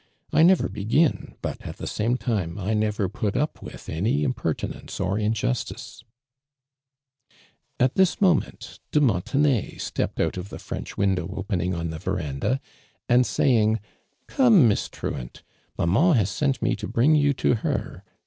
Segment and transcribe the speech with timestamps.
[0.33, 1.35] I never liegin.
[1.43, 1.61] but.
[1.61, 6.03] at the same time, I never \nit u[) with any impertinence or injustice!"
[7.79, 12.59] At this moment, de Montenay stcpjierj out of the French window opening on tin verandah,
[13.07, 14.67] and saying:"< 'ome.
[14.67, 15.43] Miss Truant,
[15.77, 18.03] maTuma has sent me to bring vou t) her."